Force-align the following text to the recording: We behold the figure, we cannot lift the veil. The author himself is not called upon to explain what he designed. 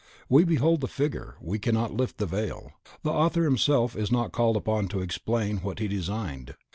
We 0.27 0.43
behold 0.45 0.81
the 0.81 0.87
figure, 0.87 1.35
we 1.39 1.59
cannot 1.59 1.93
lift 1.93 2.17
the 2.17 2.25
veil. 2.25 2.71
The 3.03 3.11
author 3.11 3.43
himself 3.43 3.95
is 3.95 4.11
not 4.11 4.31
called 4.31 4.57
upon 4.57 4.87
to 4.87 4.99
explain 5.01 5.57
what 5.57 5.77
he 5.77 5.87
designed. 5.87 6.55